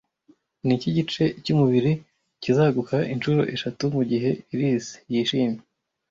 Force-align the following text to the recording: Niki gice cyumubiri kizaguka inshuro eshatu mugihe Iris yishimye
Niki 0.65 0.89
gice 0.97 1.23
cyumubiri 1.43 1.91
kizaguka 2.43 2.97
inshuro 3.13 3.41
eshatu 3.55 3.83
mugihe 3.95 4.29
Iris 4.53 4.85
yishimye 5.11 5.61